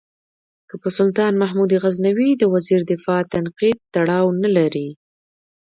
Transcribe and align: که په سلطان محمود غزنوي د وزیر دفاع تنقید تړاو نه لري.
که 0.69 0.75
په 0.81 0.89
سلطان 0.97 1.33
محمود 1.41 1.71
غزنوي 1.83 2.31
د 2.37 2.43
وزیر 2.53 2.81
دفاع 2.91 3.21
تنقید 3.33 3.77
تړاو 3.95 4.25
نه 4.43 4.49
لري. 4.57 4.87